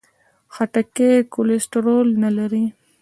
خټکی 0.53 1.11
کولیسټرول 1.33 2.07
نه 2.23 2.29
لري. 2.37 2.65